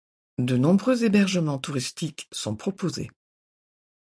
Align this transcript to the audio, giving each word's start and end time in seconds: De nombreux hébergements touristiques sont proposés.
De 0.39 0.57
nombreux 0.57 1.03
hébergements 1.03 1.59
touristiques 1.59 2.27
sont 2.31 2.55
proposés. 2.55 3.11